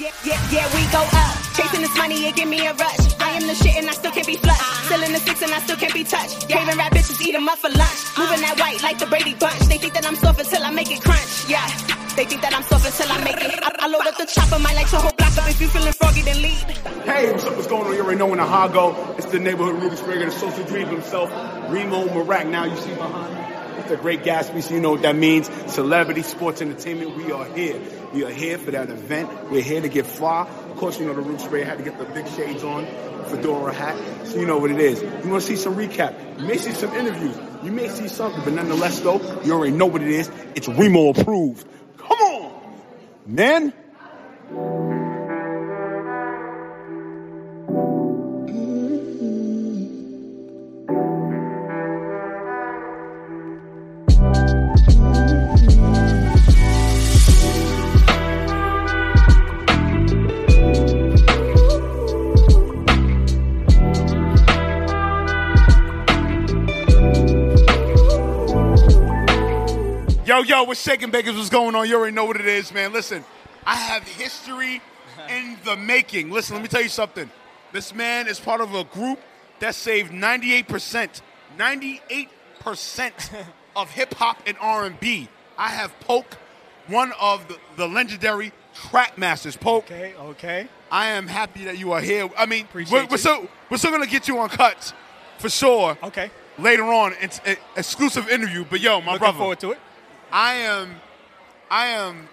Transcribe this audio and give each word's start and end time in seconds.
Yeah, 0.00 0.08
yeah, 0.24 0.40
yeah, 0.50 0.64
we 0.72 0.80
go 0.96 1.04
up. 1.04 1.36
Chasing 1.52 1.82
this 1.82 1.94
money, 1.98 2.24
it 2.24 2.34
give 2.34 2.48
me 2.48 2.64
a 2.66 2.72
rush. 2.72 3.20
I 3.20 3.36
am 3.36 3.46
the 3.46 3.54
shit 3.54 3.76
and 3.76 3.86
I 3.86 3.92
still 3.92 4.10
can't 4.10 4.26
be 4.26 4.36
flushed. 4.36 4.64
Still 4.86 5.02
in 5.02 5.12
the 5.12 5.18
six 5.18 5.42
and 5.42 5.52
I 5.52 5.58
still 5.60 5.76
can't 5.76 5.92
be 5.92 6.04
touched. 6.04 6.48
Craving 6.48 6.78
rap 6.78 6.92
bitches, 6.92 7.20
eat 7.20 7.34
'em 7.34 7.46
up 7.46 7.58
for 7.58 7.68
lunch. 7.68 8.00
Moving 8.16 8.40
that 8.40 8.58
white 8.58 8.82
like 8.82 8.98
the 8.98 9.04
Brady 9.04 9.34
Bunch. 9.34 9.60
They 9.68 9.76
think 9.76 9.92
that 9.92 10.06
I'm 10.06 10.16
soft 10.16 10.40
until 10.40 10.64
I 10.64 10.70
make 10.70 10.90
it 10.90 11.02
crunch. 11.02 11.44
Yeah. 11.48 11.66
They 12.16 12.24
think 12.24 12.40
that 12.40 12.54
I'm 12.56 12.62
soft 12.62 12.86
until 12.86 13.12
I 13.12 13.18
make 13.24 13.44
it. 13.44 13.60
I, 13.62 13.70
I 13.78 13.88
load 13.88 14.06
up 14.06 14.16
the 14.16 14.24
chopper, 14.24 14.58
might 14.58 14.74
light 14.74 14.90
your 14.90 15.02
whole 15.02 15.12
block 15.12 15.36
up. 15.36 15.50
If 15.50 15.60
you 15.60 15.68
feeling 15.68 15.92
froggy, 15.92 16.22
then 16.22 16.40
leave. 16.40 16.64
Hey, 17.04 17.30
what's 17.32 17.44
up? 17.44 17.56
What's 17.56 17.68
going 17.68 17.86
on? 17.86 17.92
You 17.92 18.00
already 18.00 18.18
know 18.18 18.32
in 18.32 18.38
the 18.38 18.44
Hago. 18.44 19.18
It's 19.18 19.26
the 19.26 19.38
neighborhood 19.38 19.82
Ruby 19.82 19.96
Sprague, 19.96 20.24
the 20.24 20.32
social 20.32 20.64
dream 20.64 20.88
himself, 20.88 21.28
Remo 21.68 22.06
Marak. 22.08 22.48
Now 22.48 22.64
you 22.64 22.76
see 22.78 22.94
behind 22.94 23.34
me. 23.34 23.39
The 23.90 23.96
great 23.96 24.22
Gatsby, 24.22 24.62
so 24.62 24.72
you 24.72 24.80
know 24.80 24.92
what 24.92 25.02
that 25.02 25.16
means. 25.16 25.50
Celebrity, 25.66 26.22
sports, 26.22 26.62
entertainment. 26.62 27.16
We 27.16 27.32
are 27.32 27.44
here. 27.44 27.80
We 28.14 28.22
are 28.22 28.30
here 28.30 28.56
for 28.56 28.70
that 28.70 28.88
event. 28.88 29.50
We're 29.50 29.62
here 29.62 29.80
to 29.80 29.88
get 29.88 30.06
fly. 30.06 30.46
Of 30.46 30.76
course, 30.76 31.00
you 31.00 31.06
know 31.06 31.14
the 31.14 31.22
Ruby 31.22 31.40
Sprague 31.40 31.66
had 31.66 31.78
to 31.78 31.82
get 31.82 31.98
the 31.98 32.04
big 32.04 32.28
shades 32.28 32.62
on, 32.62 32.86
fedora 33.26 33.74
hat, 33.74 34.28
so 34.28 34.38
you 34.38 34.46
know 34.46 34.58
what 34.58 34.70
it 34.70 34.78
is. 34.78 35.02
You 35.02 35.28
want 35.28 35.42
to 35.42 35.48
see 35.48 35.56
some 35.56 35.74
recap? 35.74 36.38
You 36.38 36.46
may 36.46 36.56
see 36.56 36.70
some 36.70 36.94
interviews. 36.94 37.36
You 37.64 37.72
may 37.72 37.88
see 37.88 38.06
something, 38.06 38.44
but 38.44 38.52
nonetheless, 38.52 39.00
though, 39.00 39.20
you 39.42 39.52
already 39.52 39.72
know 39.72 39.86
what 39.86 40.02
it 40.02 40.08
is. 40.08 40.30
It's 40.54 40.68
Remo 40.68 41.08
approved. 41.08 41.66
Come 41.96 42.18
on, 42.18 42.80
man. 43.26 43.72
Yo, 70.40 70.44
yo, 70.44 70.62
what's 70.62 70.80
shaking 70.80 71.10
bakers? 71.10 71.36
What's 71.36 71.50
going 71.50 71.74
on? 71.74 71.86
You 71.86 71.96
already 71.96 72.14
know 72.14 72.24
what 72.24 72.40
it 72.40 72.46
is, 72.46 72.72
man. 72.72 72.94
Listen, 72.94 73.22
I 73.66 73.76
have 73.76 74.04
history 74.04 74.80
in 75.28 75.58
the 75.66 75.76
making. 75.76 76.30
Listen, 76.30 76.56
let 76.56 76.62
me 76.62 76.68
tell 76.68 76.80
you 76.80 76.88
something. 76.88 77.30
This 77.72 77.94
man 77.94 78.26
is 78.26 78.40
part 78.40 78.62
of 78.62 78.74
a 78.74 78.84
group 78.84 79.20
that 79.58 79.74
saved 79.74 80.12
98%, 80.12 81.20
98% 81.58 83.44
of 83.76 83.90
hip 83.90 84.14
hop 84.14 84.38
and 84.46 84.56
R&B. 84.58 85.28
I 85.58 85.68
have 85.68 85.92
Poke, 86.00 86.38
one 86.86 87.12
of 87.20 87.46
the, 87.46 87.58
the 87.76 87.86
legendary 87.86 88.52
track 88.72 89.18
masters. 89.18 89.58
Poke, 89.58 89.84
Okay, 89.84 90.14
okay. 90.18 90.68
I 90.90 91.08
am 91.08 91.26
happy 91.26 91.64
that 91.64 91.76
you 91.76 91.92
are 91.92 92.00
here. 92.00 92.30
I 92.38 92.46
mean, 92.46 92.64
Appreciate 92.64 93.02
we're, 93.02 93.06
we're 93.10 93.18
still 93.18 93.46
we're 93.68 93.76
still 93.76 93.90
gonna 93.90 94.06
get 94.06 94.26
you 94.26 94.38
on 94.38 94.48
cuts 94.48 94.94
for 95.36 95.50
sure. 95.50 95.98
Okay. 96.02 96.30
Later 96.58 96.84
on, 96.84 97.12
it's 97.20 97.42
an 97.44 97.58
exclusive 97.76 98.30
interview. 98.30 98.64
But 98.68 98.80
yo, 98.80 99.02
my 99.02 99.12
Looking 99.12 99.18
brother, 99.18 99.38
forward 99.38 99.60
to 99.60 99.72
it. 99.72 99.78
I 100.32 100.54
am, 100.54 100.96
I 101.70 101.86
am 101.88 102.28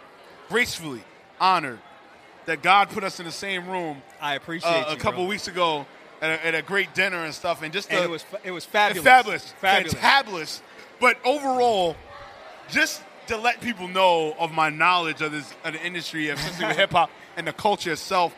gracefully 0.49 1.03
honored 1.39 1.79
that 2.45 2.61
God 2.61 2.89
put 2.89 3.03
us 3.03 3.19
in 3.19 3.25
the 3.25 3.31
same 3.31 3.67
room 3.67 4.01
I 4.21 4.35
appreciate 4.35 4.69
uh, 4.69 4.89
you. 4.91 4.95
a 4.95 4.99
couple 4.99 5.21
bro. 5.23 5.29
weeks 5.29 5.47
ago 5.47 5.85
at 6.21 6.29
a, 6.31 6.45
at 6.47 6.55
a 6.55 6.61
great 6.61 6.93
dinner 6.93 7.23
and 7.25 7.33
stuff, 7.33 7.61
and 7.61 7.71
just 7.73 7.89
And 7.89 7.99
the- 7.99 8.03
it 8.05 8.09
was 8.09 8.25
it 8.43 8.51
was 8.51 8.65
fabulous. 8.65 9.03
fabulous, 9.03 9.53
Fabulous. 9.59 9.93
fantabulous. 9.95 10.61
But 10.99 11.17
overall, 11.25 11.95
just 12.69 13.03
to 13.27 13.37
let 13.37 13.61
people 13.61 13.87
know 13.87 14.33
of 14.39 14.51
my 14.51 14.69
knowledge 14.69 15.21
of 15.21 15.31
this 15.31 15.53
of 15.63 15.73
the 15.73 15.85
industry, 15.85 16.29
especially 16.29 16.73
hip 16.75 16.91
hop 16.91 17.11
and 17.35 17.45
the 17.45 17.53
culture 17.53 17.91
itself, 17.91 18.33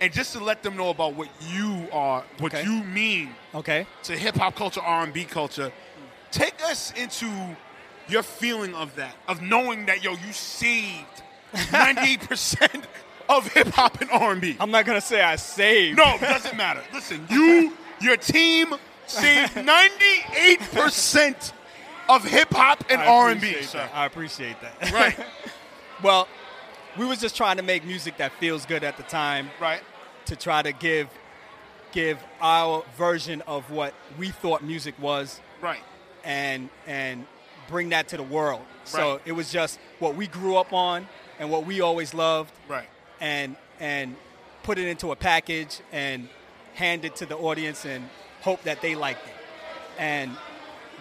and 0.00 0.12
just 0.12 0.32
to 0.34 0.44
let 0.44 0.62
them 0.62 0.76
know 0.76 0.90
about 0.90 1.14
what 1.14 1.28
you 1.48 1.88
are, 1.92 2.22
what 2.38 2.54
Okay. 2.54 2.64
you 2.64 2.84
mean 2.84 3.30
Okay. 3.54 3.86
to 4.04 4.16
hip 4.16 4.36
hop 4.36 4.54
culture, 4.54 4.80
R 4.82 5.02
and 5.02 5.12
B 5.12 5.24
culture. 5.24 5.72
Take 6.30 6.62
us 6.64 6.92
into 6.96 7.26
your 8.08 8.22
feeling 8.22 8.74
of 8.74 8.94
that, 8.96 9.14
of 9.28 9.42
knowing 9.42 9.86
that 9.86 10.02
yo, 10.04 10.12
you 10.12 10.32
saved 10.32 11.22
ninety 11.72 12.16
percent 12.16 12.86
of 13.28 13.46
hip 13.52 13.68
hop 13.68 14.00
and 14.00 14.10
R 14.10 14.32
and 14.32 14.40
B. 14.40 14.56
I'm 14.60 14.70
not 14.70 14.84
gonna 14.84 15.00
say 15.00 15.22
I 15.22 15.36
saved. 15.36 15.98
No, 15.98 16.14
it 16.14 16.20
doesn't 16.20 16.56
matter. 16.56 16.82
Listen, 16.92 17.26
you, 17.30 17.72
your 18.00 18.16
team 18.16 18.74
saved 19.06 19.56
ninety 19.64 20.24
eight 20.36 20.60
percent 20.60 21.52
of 22.08 22.24
hip 22.24 22.52
hop 22.52 22.84
and 22.90 23.00
R 23.00 23.30
and 23.30 23.40
B. 23.40 23.62
sir. 23.62 23.88
I 23.94 24.06
appreciate 24.06 24.56
that. 24.60 24.92
Right, 24.92 25.16
well, 26.02 26.28
we 26.98 27.06
was 27.06 27.20
just 27.20 27.36
trying 27.36 27.56
to 27.56 27.62
make 27.62 27.84
music 27.84 28.18
that 28.18 28.32
feels 28.32 28.66
good 28.66 28.84
at 28.84 28.96
the 28.96 29.02
time 29.04 29.50
right, 29.60 29.80
to 30.26 30.36
try 30.36 30.62
to 30.62 30.72
give 30.72 31.08
give 31.92 32.18
our 32.40 32.84
version 32.96 33.40
of 33.46 33.70
what 33.70 33.94
we 34.18 34.28
thought 34.28 34.62
music 34.62 34.94
was 35.00 35.40
right, 35.62 35.80
and 36.24 36.68
and 36.86 37.26
bring 37.68 37.90
that 37.90 38.08
to 38.08 38.16
the 38.16 38.22
world. 38.22 38.62
So 38.84 39.12
Right. 39.12 39.20
it 39.24 39.32
was 39.32 39.50
just 39.50 39.78
what 39.98 40.14
we 40.14 40.26
grew 40.26 40.56
up 40.56 40.72
on 40.72 41.08
and 41.38 41.50
what 41.50 41.64
we 41.66 41.80
always 41.80 42.14
loved 42.14 42.52
right. 42.68 42.88
and 43.20 43.56
and 43.80 44.16
put 44.62 44.78
it 44.78 44.86
into 44.86 45.10
a 45.12 45.16
package 45.16 45.80
and 45.92 46.28
hand 46.74 47.04
it 47.04 47.16
to 47.16 47.26
the 47.26 47.36
audience 47.36 47.84
and 47.84 48.08
hope 48.42 48.62
that 48.62 48.80
they 48.80 48.94
liked 48.94 49.26
it. 49.26 49.34
And 49.98 50.36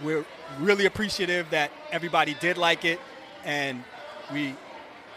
we're 0.03 0.25
really 0.59 0.85
appreciative 0.85 1.50
that 1.51 1.72
everybody 1.91 2.35
did 2.40 2.57
like 2.57 2.84
it 2.85 3.00
and 3.45 3.84
we 4.31 4.56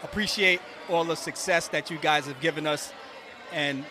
appreciate 0.03 0.61
all 0.89 1.03
the 1.03 1.15
success 1.15 1.67
that 1.69 1.89
you 1.89 1.97
guys 1.97 2.25
have 2.27 2.39
given 2.39 2.67
us 2.67 2.93
and 3.51 3.85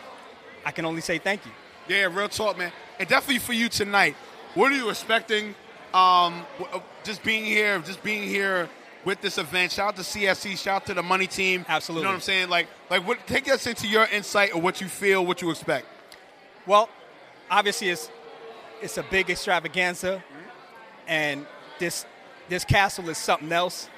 I 0.65 0.71
can 0.71 0.85
only 0.85 1.01
say 1.01 1.17
thank 1.17 1.45
you. 1.45 1.51
Yeah, 1.87 2.05
real 2.11 2.29
talk, 2.29 2.57
man. 2.57 2.71
And 2.99 3.07
definitely 3.07 3.39
for 3.39 3.53
you 3.53 3.69
tonight. 3.69 4.15
What 4.55 4.71
are 4.71 4.75
you 4.75 4.89
expecting? 4.89 5.55
Um, 5.93 6.45
uh, 6.73 6.79
just 7.03 7.23
being 7.23 7.45
here, 7.45 7.79
just 7.79 8.03
being 8.03 8.23
here 8.23 8.69
with 9.05 9.21
this 9.21 9.37
event. 9.37 9.71
Shout 9.71 9.89
out 9.89 9.95
to 9.95 10.01
CSC. 10.01 10.57
Shout 10.57 10.81
out 10.81 10.85
to 10.87 10.93
the 10.93 11.03
money 11.03 11.27
team. 11.27 11.65
Absolutely. 11.67 12.01
You 12.01 12.05
know 12.05 12.09
what 12.11 12.15
I'm 12.15 12.21
saying? 12.21 12.49
Like, 12.49 12.67
like, 12.89 13.07
what? 13.07 13.25
Take 13.27 13.49
us 13.49 13.65
into 13.67 13.87
your 13.87 14.05
insight 14.05 14.51
of 14.53 14.61
what 14.61 14.81
you 14.81 14.87
feel, 14.87 15.25
what 15.25 15.41
you 15.41 15.49
expect. 15.49 15.85
Well, 16.65 16.89
obviously 17.49 17.89
it's 17.89 18.09
it's 18.81 18.97
a 18.97 19.03
big 19.03 19.29
extravaganza, 19.29 20.21
and 21.07 21.45
this 21.79 22.05
this 22.49 22.65
castle 22.65 23.09
is 23.09 23.17
something 23.17 23.51
else. 23.51 23.89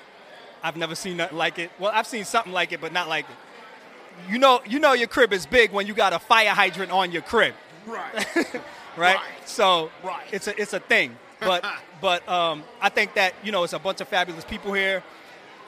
I've 0.62 0.78
never 0.78 0.94
seen 0.96 1.18
nothing 1.18 1.38
like 1.38 1.58
it. 1.58 1.72
Well, 1.80 1.92
I've 1.94 2.08
seen 2.08 2.26
something 2.26 2.52
like 2.54 2.72
it, 2.72 2.82
but 2.82 2.92
not 2.94 3.08
like 3.08 3.26
it. 3.26 4.32
You 4.32 4.38
know, 4.38 4.60
you 4.68 4.80
know 4.80 4.94
your 4.94 5.08
crib 5.08 5.32
is 5.34 5.46
big 5.46 5.72
when 5.72 5.88
you 5.88 5.94
got 5.94 6.12
a 6.14 6.20
fire 6.20 6.50
hydrant 6.50 6.92
on 6.92 7.12
your 7.12 7.22
crib, 7.22 7.54
Right. 7.88 8.14
right? 8.36 9.16
Right. 9.16 9.20
So 9.46 9.90
Right. 10.04 10.24
it's 10.32 10.48
a 10.48 10.62
it's 10.62 10.74
a 10.74 10.80
thing. 10.80 11.16
But 11.40 11.66
but 12.02 12.28
um, 12.28 12.64
I 12.82 12.90
think 12.90 13.14
that 13.16 13.34
you 13.44 13.52
know 13.52 13.64
it's 13.64 13.74
a 13.74 13.80
bunch 13.80 14.02
of 14.02 14.08
fabulous 14.08 14.44
people 14.44 14.74
here, 14.74 15.04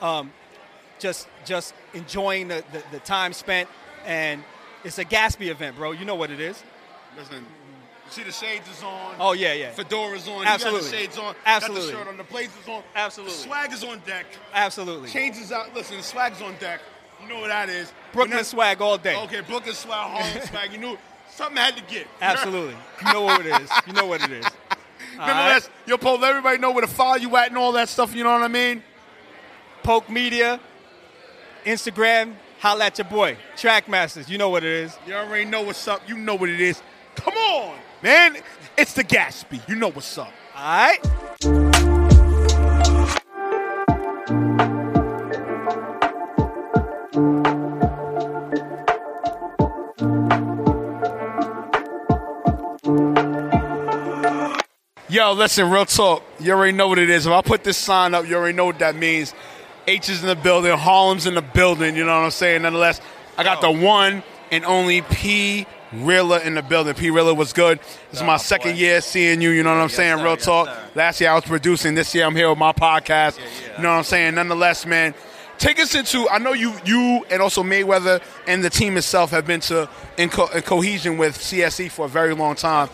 um, 0.00 0.32
just 0.98 1.28
just 1.44 1.74
enjoying 1.94 2.48
the, 2.48 2.62
the, 2.72 2.82
the 2.92 2.98
time 3.00 3.32
spent, 3.32 3.68
and 4.04 4.42
it's 4.84 4.98
a 4.98 5.04
Gatsby 5.04 5.48
event, 5.48 5.76
bro. 5.76 5.92
You 5.92 6.04
know 6.04 6.14
what 6.14 6.30
it 6.30 6.40
is. 6.40 6.62
Listen, 7.16 7.38
you 7.38 8.10
see 8.10 8.22
the 8.22 8.32
shades 8.32 8.68
is 8.68 8.82
on. 8.82 9.14
Oh 9.18 9.32
yeah, 9.32 9.54
yeah. 9.54 9.72
Fedora's 9.72 10.28
on. 10.28 10.40
You 10.42 10.46
Absolutely. 10.46 10.90
shades 10.90 11.18
on. 11.18 11.34
Absolutely. 11.46 11.92
Got 11.92 11.98
the 11.98 11.98
shirt 12.04 12.08
on. 12.08 12.16
The 12.18 12.24
blazer's 12.24 12.68
on. 12.68 12.82
Absolutely. 12.94 13.34
The 13.34 13.40
swag 13.40 13.72
is 13.72 13.84
on 13.84 13.98
deck. 14.06 14.26
Absolutely. 14.52 15.08
Changes 15.10 15.52
out. 15.52 15.74
Listen, 15.74 15.96
the 15.96 16.02
swag's 16.02 16.42
on 16.42 16.54
deck. 16.60 16.80
You 17.22 17.28
know 17.28 17.40
what 17.40 17.48
that 17.48 17.68
is. 17.68 17.92
Brooklyn 18.12 18.38
that- 18.38 18.46
swag 18.46 18.80
all 18.82 18.98
day. 18.98 19.16
Okay, 19.24 19.40
Brooklyn 19.40 19.74
swag, 19.74 20.10
Harlem 20.10 20.46
swag. 20.48 20.72
You 20.72 20.78
knew 20.78 20.98
something 21.30 21.56
had 21.56 21.76
to 21.76 21.82
get. 21.84 22.06
Absolutely. 22.20 22.76
You 23.06 23.12
know 23.12 23.22
what 23.22 23.46
it 23.46 23.60
is. 23.62 23.70
You 23.86 23.92
know 23.94 24.06
what 24.06 24.22
it 24.22 24.32
is. 24.32 24.46
Nonetheless, 25.16 25.68
right. 25.68 25.88
yo, 25.88 25.98
Paul, 25.98 26.18
let 26.18 26.30
everybody 26.30 26.58
know 26.58 26.70
where 26.70 26.82
to 26.82 26.86
follow 26.86 27.16
you 27.16 27.36
at 27.36 27.48
and 27.48 27.58
all 27.58 27.72
that 27.72 27.88
stuff. 27.88 28.14
You 28.14 28.24
know 28.24 28.32
what 28.32 28.42
I 28.42 28.48
mean? 28.48 28.82
Poke 29.82 30.08
Media, 30.08 30.60
Instagram, 31.64 32.34
holla 32.60 32.86
at 32.86 32.98
your 32.98 33.06
boy. 33.06 33.36
Trackmasters, 33.56 34.28
you 34.28 34.38
know 34.38 34.48
what 34.48 34.64
it 34.64 34.70
is. 34.70 34.96
You 35.06 35.14
already 35.14 35.44
know 35.44 35.62
what's 35.62 35.86
up. 35.88 36.08
You 36.08 36.16
know 36.16 36.34
what 36.34 36.48
it 36.48 36.60
is. 36.60 36.82
Come 37.16 37.34
on, 37.34 37.76
man. 38.02 38.36
It's 38.76 38.94
the 38.94 39.04
Gatsby. 39.04 39.68
You 39.68 39.76
know 39.76 39.90
what's 39.90 40.16
up. 40.16 40.32
All 40.56 40.62
right. 40.62 40.98
Yo, 55.12 55.32
listen, 55.32 55.68
real 55.68 55.84
talk. 55.84 56.22
You 56.40 56.52
already 56.52 56.74
know 56.74 56.88
what 56.88 56.98
it 56.98 57.10
is. 57.10 57.26
If 57.26 57.32
I 57.32 57.42
put 57.42 57.64
this 57.64 57.76
sign 57.76 58.14
up, 58.14 58.26
you 58.26 58.34
already 58.34 58.56
know 58.56 58.64
what 58.64 58.78
that 58.78 58.96
means. 58.96 59.34
H 59.86 60.08
is 60.08 60.22
in 60.22 60.26
the 60.26 60.34
building, 60.34 60.74
Harlem's 60.74 61.26
in 61.26 61.34
the 61.34 61.42
building, 61.42 61.96
you 61.96 62.06
know 62.06 62.16
what 62.16 62.24
I'm 62.24 62.30
saying? 62.30 62.62
Nonetheless, 62.62 62.98
I 63.36 63.44
got 63.44 63.60
the 63.60 63.70
one 63.70 64.22
and 64.50 64.64
only 64.64 65.02
P 65.02 65.66
Rilla 65.92 66.40
in 66.40 66.54
the 66.54 66.62
building. 66.62 66.94
P 66.94 67.10
Rilla 67.10 67.34
was 67.34 67.52
good. 67.52 67.78
This 68.10 68.20
is 68.20 68.26
my 68.26 68.38
second 68.38 68.78
year 68.78 69.02
seeing 69.02 69.42
you, 69.42 69.50
you 69.50 69.62
know 69.62 69.74
what 69.74 69.82
I'm 69.82 69.90
saying? 69.90 70.24
Real 70.24 70.38
talk. 70.38 70.70
Last 70.94 71.20
year 71.20 71.28
I 71.28 71.34
was 71.34 71.44
producing, 71.44 71.94
this 71.94 72.14
year 72.14 72.24
I'm 72.24 72.34
here 72.34 72.48
with 72.48 72.56
my 72.56 72.72
podcast. 72.72 73.38
You 73.76 73.82
know 73.82 73.90
what 73.90 73.98
I'm 73.98 74.04
saying? 74.04 74.36
Nonetheless, 74.36 74.86
man, 74.86 75.12
take 75.58 75.78
us 75.78 75.94
into. 75.94 76.26
I 76.30 76.38
know 76.38 76.54
you, 76.54 76.72
you, 76.86 77.26
and 77.30 77.42
also 77.42 77.62
Mayweather 77.62 78.22
and 78.46 78.64
the 78.64 78.70
team 78.70 78.96
itself 78.96 79.30
have 79.32 79.46
been 79.46 79.60
to 79.60 79.90
in, 80.16 80.30
co- 80.30 80.48
in 80.54 80.62
cohesion 80.62 81.18
with 81.18 81.36
CSC 81.36 81.90
for 81.90 82.06
a 82.06 82.08
very 82.08 82.34
long 82.34 82.54
time. 82.54 82.88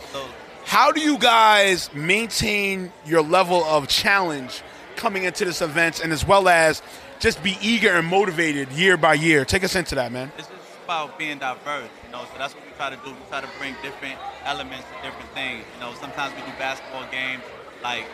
How 0.69 0.93
do 0.93 1.00
you 1.00 1.17
guys 1.17 1.88
maintain 1.94 2.93
your 3.06 3.23
level 3.23 3.65
of 3.65 3.88
challenge 3.88 4.62
coming 4.97 5.25
into 5.25 5.47
this 5.47 5.62
event, 5.62 6.00
and 6.05 6.12
as 6.12 6.26
well 6.26 6.47
as 6.47 6.82
just 7.20 7.43
be 7.43 7.56
eager 7.62 7.94
and 7.94 8.06
motivated 8.06 8.70
year 8.73 8.99
by 8.99 9.15
year? 9.15 9.47
Take 9.47 9.65
us 9.65 9.75
into 9.75 9.94
that, 9.94 10.12
man. 10.12 10.31
It's 10.37 10.47
just 10.47 10.61
about 10.85 11.19
being 11.19 11.38
diverse, 11.38 11.88
you 12.05 12.12
know. 12.12 12.20
So 12.31 12.37
that's 12.37 12.55
what 12.55 12.67
we 12.67 12.73
try 12.73 12.91
to 12.91 12.97
do. 12.97 13.12
We 13.12 13.17
try 13.31 13.41
to 13.41 13.49
bring 13.59 13.76
different 13.82 14.17
elements 14.44 14.85
to 14.93 15.09
different 15.09 15.31
things. 15.31 15.65
You 15.75 15.81
know, 15.81 15.94
sometimes 15.94 16.35
we 16.35 16.43
do 16.43 16.53
basketball 16.59 17.06
games. 17.11 17.43
Like 17.82 18.05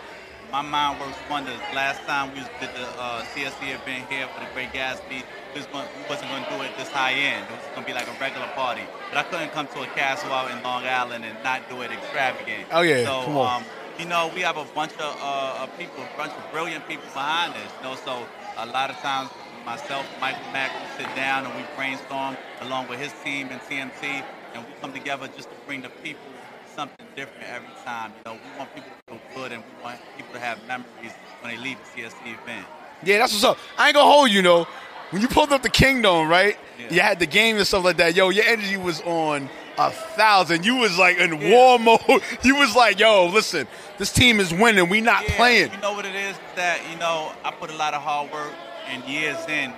my 0.55 0.63
mind 0.63 1.01
works 1.01 1.19
wonders. 1.29 1.59
Last 1.75 1.99
time 2.07 2.31
we 2.31 2.39
did 2.63 2.71
the 2.79 2.87
uh, 2.95 3.25
CSC 3.35 3.75
event 3.75 4.07
here 4.09 4.29
for 4.29 4.39
the 4.39 4.47
Great 4.55 4.71
Gatsby, 4.71 5.25
was 5.53 5.67
going, 5.67 5.89
we 5.99 6.07
wasn't 6.09 6.31
going 6.31 6.45
to 6.45 6.51
do 6.51 6.63
it 6.63 6.71
this 6.79 6.91
high 6.91 7.11
end. 7.11 7.43
It 7.51 7.59
was 7.59 7.67
going 7.75 7.83
to 7.83 7.91
be 7.91 7.93
like 7.93 8.07
a 8.07 8.15
regular 8.21 8.47
party. 8.55 8.83
But 9.11 9.19
I 9.19 9.23
couldn't 9.25 9.51
come 9.51 9.67
to 9.67 9.83
a 9.83 9.87
castle 9.99 10.31
out 10.31 10.53
in 10.53 10.63
Long 10.63 10.87
Island 10.87 11.25
and 11.25 11.35
not 11.43 11.69
do 11.69 11.83
it 11.83 11.91
extravagant. 11.91 12.71
Oh, 12.71 12.83
yeah, 12.83 13.03
So, 13.03 13.25
come 13.25 13.37
on. 13.37 13.63
Um, 13.63 13.69
you 13.99 14.07
know, 14.07 14.31
we 14.33 14.43
have 14.43 14.57
a 14.57 14.65
bunch 14.79 14.93
of, 14.95 15.19
uh, 15.19 15.67
of 15.67 15.77
people, 15.77 16.05
a 16.05 16.17
bunch 16.17 16.31
of 16.31 16.53
brilliant 16.53 16.87
people 16.87 17.11
behind 17.13 17.55
us. 17.55 17.71
You 17.83 17.91
know, 17.91 17.97
so 17.97 18.23
a 18.57 18.67
lot 18.67 18.91
of 18.91 18.97
times 19.03 19.31
myself, 19.67 20.07
Michael 20.21 20.47
Mack, 20.53 20.71
we 20.71 21.03
sit 21.03 21.17
down 21.17 21.47
and 21.47 21.55
we 21.57 21.67
brainstorm 21.75 22.37
along 22.61 22.87
with 22.87 23.01
his 23.01 23.13
team 23.25 23.49
and 23.51 23.61
TMT, 23.63 24.23
and 24.55 24.63
we 24.63 24.71
come 24.81 24.93
together 24.93 25.27
just 25.35 25.51
to 25.51 25.57
bring 25.67 25.83
the 25.83 25.91
people 26.07 26.31
something 26.75 27.07
different 27.17 27.45
every 27.49 27.69
time. 27.85 28.13
You 28.19 28.33
know, 28.33 28.39
we 28.39 28.59
want 28.59 28.75
people 28.75 28.91
to 29.09 29.13
feel 29.15 29.21
good 29.35 29.53
and 29.53 29.63
we 29.63 29.83
want 29.83 29.99
people 30.17 30.35
to 30.35 30.41
have 30.41 30.59
memories 30.67 31.13
when 31.41 31.55
they 31.55 31.63
leave 31.63 31.79
the 31.95 32.03
CSC 32.03 32.43
event. 32.43 32.67
Yeah, 33.03 33.19
that's 33.19 33.33
what's 33.33 33.45
up. 33.45 33.59
I 33.77 33.89
ain't 33.89 33.95
gonna 33.95 34.11
hold 34.11 34.31
you, 34.31 34.43
know. 34.43 34.67
When 35.11 35.23
you 35.23 35.29
pulled 35.29 35.53
up 35.53 35.63
the 35.63 35.69
Kingdom, 35.71 36.29
right? 36.29 36.57
Yeah. 36.79 36.93
You 36.93 37.01
had 37.01 37.19
the 37.21 37.27
game 37.27 37.57
and 37.57 37.67
stuff 37.67 37.85
like 37.85 37.99
that. 37.99 38.17
Yo, 38.17 38.31
your 38.31 38.45
energy 38.45 38.77
was 38.77 39.01
on 39.03 39.49
a 39.79 39.91
thousand. 39.91 40.65
You 40.65 40.77
was 40.77 40.99
like 40.99 41.19
in 41.19 41.51
war 41.51 41.79
mode. 41.79 42.01
You 42.43 42.57
was 42.57 42.75
like, 42.75 42.99
yo, 42.99 43.27
listen, 43.27 43.69
this 43.99 44.13
team 44.13 44.41
is 44.41 44.53
winning. 44.53 44.89
We 44.89 45.01
not 45.01 45.25
Yeah, 45.29 45.37
playing. 45.37 45.73
You 45.73 45.79
know 45.81 45.93
what 45.93 46.05
it 46.07 46.15
is 46.15 46.37
that 46.57 46.81
you 46.91 46.99
know 46.99 47.33
I 47.45 47.51
put 47.53 47.71
a 47.71 47.77
lot 47.77 47.95
of 47.95 48.03
hard 48.03 48.33
work 48.33 48.53
and 48.89 49.05
years 49.05 49.39
in, 49.49 49.73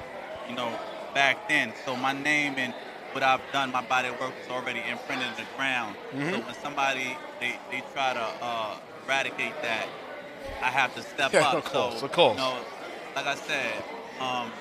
you 0.48 0.54
know, 0.54 0.72
back 1.14 1.48
then. 1.48 1.72
So 1.84 1.96
my 1.96 2.12
name 2.12 2.54
and 2.56 2.72
what 3.16 3.22
I've 3.22 3.40
done, 3.50 3.72
my 3.72 3.80
body 3.80 4.10
work 4.20 4.34
is 4.44 4.50
already 4.50 4.80
imprinted 4.80 5.26
in 5.26 5.36
the 5.36 5.48
ground. 5.56 5.96
Mm-hmm. 6.12 6.32
So 6.34 6.40
when 6.44 6.54
somebody 6.56 7.16
they, 7.40 7.58
they 7.70 7.82
try 7.94 8.12
to 8.12 8.26
uh, 8.42 8.76
eradicate 9.06 9.54
that, 9.62 9.88
I 10.60 10.68
have 10.68 10.94
to 10.96 11.02
step 11.02 11.32
Yeah, 11.32 11.48
up. 11.48 11.54
of 11.54 11.64
course, 11.64 12.00
so, 12.00 12.04
of 12.04 12.12
course. 12.12 12.36
You 12.36 12.44
know, 12.44 12.58
like 13.16 13.24
I 13.26 13.34
said, 13.36 13.72
um, 14.20 14.52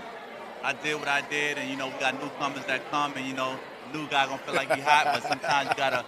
I 0.64 0.72
did 0.82 0.96
what 0.96 1.10
I 1.10 1.20
did, 1.30 1.58
and 1.58 1.70
you 1.70 1.76
know 1.76 1.88
we 1.88 2.00
got 2.00 2.14
newcomers 2.16 2.64
that 2.68 2.90
come, 2.90 3.12
and 3.18 3.28
you 3.28 3.34
know 3.34 3.60
new 3.94 4.08
guy 4.08 4.26
gonna 4.26 4.38
feel 4.38 4.56
like 4.56 4.72
he 4.72 4.80
hot, 4.80 5.04
but 5.12 5.24
sometimes 5.24 5.70
you 5.72 5.76
gotta 5.76 6.06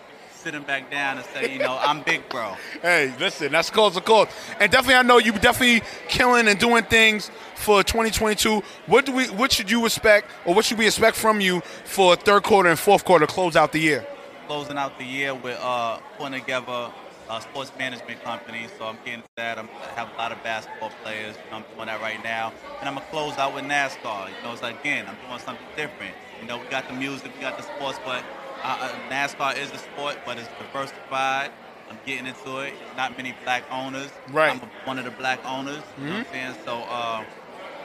sit 0.47 0.55
him 0.55 0.63
back 0.63 0.89
down 0.89 1.17
and 1.17 1.25
say, 1.33 1.51
you 1.51 1.59
know, 1.59 1.77
I'm 1.81 2.03
big, 2.03 2.29
bro. 2.29 2.55
Hey, 2.81 3.13
listen, 3.19 3.51
that's 3.51 3.69
close 3.69 3.97
of 3.97 4.05
course. 4.05 4.29
And 4.61 4.71
definitely 4.71 4.95
I 4.95 5.01
know 5.01 5.17
you 5.17 5.33
definitely 5.33 5.81
killing 6.07 6.47
and 6.47 6.57
doing 6.57 6.85
things 6.85 7.29
for 7.55 7.83
2022. 7.83 8.63
What 8.85 9.05
do 9.05 9.11
we 9.11 9.25
what 9.25 9.51
should 9.51 9.69
you 9.69 9.85
expect 9.85 10.31
or 10.45 10.53
what 10.55 10.63
should 10.63 10.77
we 10.77 10.85
expect 10.85 11.17
from 11.17 11.41
you 11.41 11.59
for 11.83 12.15
third 12.15 12.43
quarter 12.43 12.69
and 12.69 12.79
fourth 12.79 13.03
quarter 13.03 13.27
close 13.27 13.57
out 13.57 13.73
the 13.73 13.79
year? 13.79 14.07
closing 14.47 14.77
out 14.77 14.97
the 14.97 15.03
year 15.03 15.35
with 15.35 15.59
uh, 15.61 15.97
putting 16.17 16.39
together 16.39 16.89
a 17.29 17.41
sports 17.41 17.73
management 17.77 18.23
company. 18.23 18.67
So 18.77 18.85
I'm 18.85 18.97
getting 19.03 19.23
that. 19.35 19.57
I'm, 19.57 19.67
I 19.83 19.99
have 19.99 20.09
a 20.13 20.17
lot 20.17 20.31
of 20.31 20.41
basketball 20.43 20.91
players. 21.03 21.35
I'm 21.51 21.65
doing 21.75 21.87
that 21.87 21.99
right 21.99 22.23
now. 22.23 22.53
And 22.79 22.87
I'm 22.87 22.95
going 22.95 23.05
to 23.05 23.11
close 23.11 23.37
out 23.37 23.53
with 23.53 23.65
NASCAR. 23.65 24.29
You 24.29 24.43
know, 24.43 24.53
it's 24.53 24.61
like, 24.61 24.79
again, 24.79 25.05
I'm 25.09 25.17
doing 25.27 25.41
something 25.41 25.65
different. 25.75 26.15
You 26.39 26.47
know, 26.47 26.59
we 26.59 26.65
got 26.67 26.87
the 26.87 26.93
music, 26.93 27.33
we 27.35 27.41
got 27.41 27.57
the 27.57 27.63
sports, 27.63 27.99
but 28.05 28.23
uh, 28.63 28.91
NASCAR 29.09 29.57
is 29.57 29.71
a 29.71 29.77
sport, 29.77 30.17
but 30.25 30.37
it's 30.37 30.49
diversified. 30.59 31.51
I'm 31.89 31.97
getting 32.05 32.25
into 32.27 32.59
it. 32.59 32.73
Not 32.95 33.15
many 33.17 33.33
black 33.43 33.63
owners. 33.71 34.11
Right. 34.31 34.49
I'm 34.51 34.59
one 34.85 34.99
of 34.99 35.05
the 35.05 35.11
black 35.11 35.39
owners. 35.45 35.81
You 35.97 36.05
know 36.05 36.11
what 36.11 36.19
I'm 36.19 36.33
saying? 36.33 36.55
So 36.65 36.83
uh, 36.89 37.23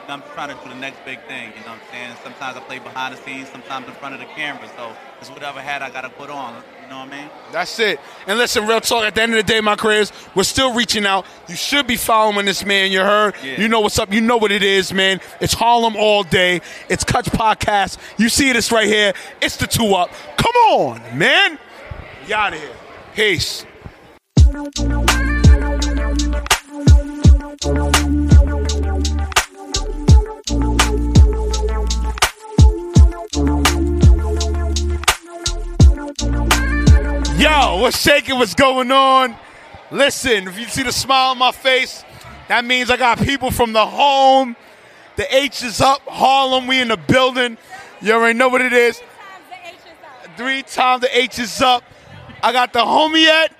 I'm 0.07 0.21
trying 0.33 0.49
to 0.49 0.63
do 0.63 0.69
the 0.69 0.75
next 0.75 1.03
big 1.05 1.21
thing. 1.27 1.51
You 1.55 1.61
know 1.61 1.71
what 1.71 1.81
I'm 1.81 1.91
saying? 1.91 2.15
Sometimes 2.23 2.57
I 2.57 2.59
play 2.61 2.79
behind 2.79 3.15
the 3.15 3.21
scenes, 3.21 3.49
sometimes 3.49 3.87
in 3.87 3.93
front 3.93 4.13
of 4.13 4.19
the 4.19 4.27
camera. 4.27 4.69
So 4.75 4.95
it's 5.19 5.29
whatever 5.29 5.61
hat 5.61 5.81
I 5.81 5.89
got 5.89 6.01
to 6.01 6.09
put 6.09 6.29
on. 6.29 6.61
You 6.81 6.89
know 6.89 6.99
what 6.99 7.13
I 7.13 7.21
mean? 7.21 7.29
That's 7.51 7.79
it. 7.79 7.99
And 8.27 8.37
listen, 8.37 8.67
real 8.67 8.81
talk. 8.81 9.03
At 9.03 9.15
the 9.15 9.21
end 9.21 9.33
of 9.33 9.37
the 9.37 9.43
day, 9.43 9.61
my 9.61 9.75
careers, 9.75 10.11
we're 10.35 10.43
still 10.43 10.73
reaching 10.73 11.05
out. 11.05 11.25
You 11.47 11.55
should 11.55 11.87
be 11.87 11.95
following 11.95 12.45
this 12.45 12.65
man. 12.65 12.91
You 12.91 12.99
heard. 12.99 13.35
Yeah. 13.43 13.61
You 13.61 13.67
know 13.67 13.79
what's 13.79 13.97
up. 13.97 14.11
You 14.11 14.21
know 14.21 14.37
what 14.37 14.51
it 14.51 14.63
is, 14.63 14.93
man. 14.93 15.21
It's 15.39 15.53
Harlem 15.53 15.95
all 15.95 16.23
day. 16.23 16.61
It's 16.89 17.03
Cuts 17.03 17.29
Podcast. 17.29 17.97
You 18.17 18.29
see 18.29 18.51
this 18.51 18.71
right 18.71 18.87
here. 18.87 19.13
It's 19.41 19.57
the 19.57 19.67
two 19.67 19.93
up. 19.95 20.09
Come 20.37 20.55
on, 20.71 21.17
man. 21.17 21.57
You 22.27 22.35
out 22.35 22.53
of 22.53 22.59
here. 22.59 22.75
Peace. 23.15 23.65
Shaking? 37.95 38.37
What's 38.37 38.55
going 38.55 38.91
on? 38.91 39.35
Listen, 39.91 40.47
if 40.47 40.59
you 40.59 40.65
see 40.65 40.83
the 40.83 40.91
smile 40.91 41.31
on 41.31 41.37
my 41.37 41.51
face, 41.51 42.03
that 42.47 42.65
means 42.65 42.89
I 42.89 42.97
got 42.97 43.19
people 43.19 43.51
from 43.51 43.73
the 43.73 43.85
home. 43.85 44.55
The 45.15 45.35
H 45.35 45.63
is 45.63 45.81
up. 45.81 46.01
Harlem, 46.07 46.67
we 46.67 46.81
in 46.81 46.87
the 46.87 46.97
building. 46.97 47.57
You 48.01 48.13
already 48.13 48.37
know 48.37 48.49
what 48.49 48.61
it 48.61 48.73
is. 48.73 49.01
Three 50.35 50.63
times 50.63 51.01
the 51.01 51.17
H 51.17 51.39
is 51.39 51.61
up. 51.61 51.83
I 52.41 52.51
got 52.51 52.73
the 52.73 52.79
homie 52.79 53.23
yet. 53.23 53.53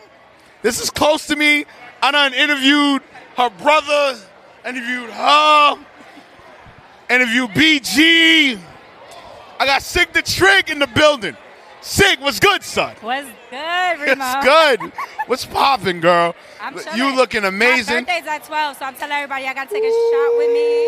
This 0.61 0.81
is 0.81 0.89
close 0.89 1.27
to 1.27 1.35
me. 1.35 1.65
I 2.01 2.11
done 2.11 2.33
interviewed 2.33 3.01
her 3.37 3.49
brother, 3.49 4.19
interviewed 4.65 5.09
her, 5.09 5.75
interviewed 7.09 7.51
BG. 7.51 8.59
I 9.59 9.65
got 9.65 9.81
Sig 9.81 10.11
the 10.13 10.21
Trig 10.21 10.69
in 10.69 10.79
the 10.79 10.87
building. 10.87 11.37
Sig, 11.83 12.19
what's 12.21 12.39
good, 12.39 12.63
son? 12.63 12.95
What's 13.01 13.27
good, 13.49 13.99
Remo? 13.99 14.23
It's 14.23 14.45
good. 14.45 14.91
What's 15.27 15.45
popping, 15.45 15.99
girl? 15.99 16.33
I'm 16.61 16.77
you 16.95 17.13
looking 17.13 17.43
amazing. 17.43 17.95
My 17.95 18.01
birthday's 18.01 18.25
at 18.25 18.45
12, 18.45 18.77
so 18.77 18.85
I'm 18.85 18.95
telling 18.95 19.11
everybody 19.11 19.45
I 19.47 19.53
gotta 19.53 19.69
take 19.69 19.83
a 19.83 19.91
shot 19.91 20.37
with 20.37 20.47
me. 20.53 20.83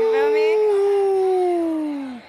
You 0.00 0.10
feel 0.10 0.30
me? 0.32 2.22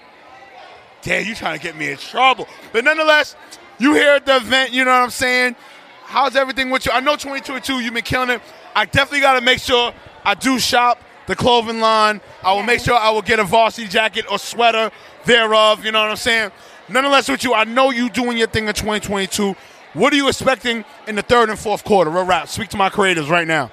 Damn, 1.02 1.26
you 1.26 1.34
trying 1.34 1.58
to 1.58 1.64
get 1.64 1.78
me 1.78 1.92
in 1.92 1.98
trouble. 1.98 2.48
But 2.74 2.84
nonetheless, 2.84 3.38
you 3.80 3.94
here 3.94 4.16
at 4.16 4.26
the 4.26 4.36
event, 4.36 4.74
you 4.74 4.84
know 4.84 4.92
what 4.92 5.04
I'm 5.04 5.10
saying? 5.10 5.56
How's 6.04 6.36
everything 6.36 6.70
with 6.72 6.86
you? 6.86 6.92
I 6.92 7.00
know 7.00 7.14
2022, 7.14 7.80
you've 7.80 7.94
been 7.94 8.04
killing 8.04 8.30
it. 8.32 8.42
I 8.76 8.84
definitely 8.84 9.22
got 9.22 9.36
to 9.36 9.42
make 9.42 9.60
sure 9.60 9.94
I 10.26 10.34
do 10.34 10.60
shop 10.60 11.02
the 11.28 11.36
clothing 11.38 11.80
line. 11.80 12.20
I 12.44 12.52
will 12.52 12.60
Yeah. 12.60 12.66
make 12.66 12.82
sure 12.82 12.96
I 12.98 13.12
will 13.12 13.22
get 13.22 13.40
a 13.40 13.46
varsity 13.46 13.88
jacket 13.88 14.26
or 14.30 14.38
sweater 14.38 14.92
thereof, 15.26 15.86
you 15.86 15.94
know 15.94 16.02
what 16.02 16.10
I'm 16.10 16.16
saying? 16.18 16.52
Nonetheless, 16.90 17.30
with 17.30 17.44
you, 17.44 17.54
I 17.54 17.64
know 17.64 17.92
you 17.92 18.10
doing 18.10 18.38
your 18.38 18.48
thing 18.48 18.68
in 18.68 18.74
2022. 18.74 19.56
What 19.94 20.12
are 20.12 20.16
you 20.16 20.28
expecting 20.28 20.84
in 21.08 21.16
the 21.16 21.22
third 21.22 21.50
and 21.50 21.58
fourth 21.58 21.84
quarter? 21.84 22.10
Real 22.10 22.26
rap. 22.26 22.48
Speak 22.48 22.70
to 22.70 22.78
my 22.78 22.90
creators 22.90 23.30
right 23.30 23.48
now. 23.48 23.72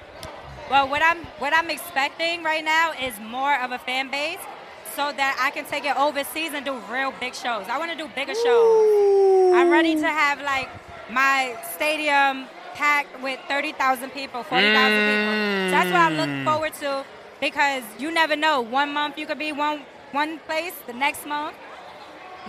Well, 0.69 0.87
what 0.87 1.01
I'm 1.01 1.17
what 1.39 1.53
I'm 1.53 1.69
expecting 1.69 2.43
right 2.43 2.63
now 2.63 2.93
is 2.93 3.19
more 3.19 3.59
of 3.59 3.71
a 3.71 3.79
fan 3.79 4.09
base, 4.09 4.39
so 4.95 5.11
that 5.11 5.37
I 5.41 5.51
can 5.51 5.65
take 5.65 5.83
it 5.83 5.97
overseas 5.97 6.53
and 6.53 6.63
do 6.63 6.79
real 6.89 7.13
big 7.19 7.35
shows. 7.35 7.65
I 7.67 7.77
want 7.77 7.91
to 7.91 7.97
do 7.97 8.07
bigger 8.15 8.33
shows. 8.33 9.53
I'm 9.53 9.69
ready 9.69 9.95
to 9.95 10.07
have 10.07 10.41
like 10.41 10.69
my 11.09 11.57
stadium 11.75 12.47
packed 12.73 13.21
with 13.21 13.39
30,000 13.47 14.11
people, 14.11 14.43
40,000 14.43 14.45
people. 14.45 15.33
So 15.67 15.71
that's 15.71 15.91
what 15.91 15.99
I 15.99 16.09
look 16.09 16.29
mm. 16.29 16.43
forward 16.45 16.73
to 16.75 17.05
because 17.41 17.83
you 17.99 18.11
never 18.11 18.37
know. 18.37 18.61
One 18.61 18.93
month 18.93 19.17
you 19.17 19.25
could 19.25 19.39
be 19.39 19.51
one 19.51 19.81
one 20.11 20.39
place, 20.39 20.73
the 20.87 20.93
next 20.93 21.25
month. 21.25 21.55